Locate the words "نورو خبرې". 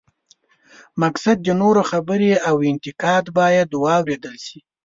1.61-2.31